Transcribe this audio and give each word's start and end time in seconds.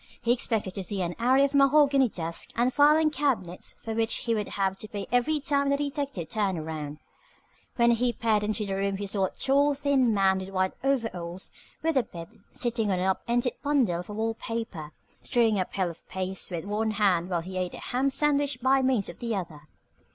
He 0.19 0.31
expected 0.33 0.73
to 0.73 0.83
see 0.83 1.03
an 1.03 1.15
array 1.19 1.45
of 1.45 1.53
mahogany 1.53 2.09
desks 2.09 2.51
and 2.55 2.73
filing 2.73 3.11
cabinets 3.11 3.73
for 3.73 3.93
which 3.93 4.15
he 4.23 4.33
would 4.33 4.47
have 4.57 4.75
to 4.79 4.87
pay 4.87 5.05
every 5.11 5.39
time 5.39 5.69
the 5.69 5.77
detective 5.77 6.27
turned 6.27 6.57
around. 6.57 6.97
When 7.75 7.91
he 7.91 8.11
peered 8.11 8.41
into 8.41 8.65
the 8.65 8.73
room 8.75 8.97
he 8.97 9.05
saw 9.05 9.25
a 9.25 9.29
tall, 9.29 9.75
thin 9.75 10.11
man 10.11 10.41
in 10.41 10.53
white 10.53 10.73
overalls 10.83 11.51
with 11.83 11.97
a 11.97 12.01
bib, 12.01 12.29
sitting 12.51 12.89
on 12.91 12.97
an 12.97 13.05
up 13.05 13.21
ended 13.27 13.53
bundle 13.61 13.99
of 13.99 14.09
wall 14.09 14.33
paper, 14.33 14.91
stirring 15.21 15.59
a 15.59 15.65
pail 15.65 15.91
of 15.91 16.09
paste 16.09 16.49
with 16.49 16.65
one 16.65 16.89
hand 16.97 17.29
while 17.29 17.41
he 17.41 17.55
ate 17.59 17.75
a 17.75 17.79
ham 17.79 18.09
sandwich 18.09 18.59
by 18.59 18.81
means 18.81 19.07
of 19.07 19.19
the 19.19 19.35
other. 19.35 19.67